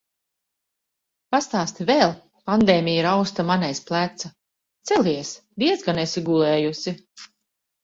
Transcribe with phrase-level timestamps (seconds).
[1.35, 2.13] "Pastāsti vēl!"
[2.51, 4.33] pandēmija rausta mani aiz pleca.
[4.93, 6.99] Celies, diezgan esi gulējusi.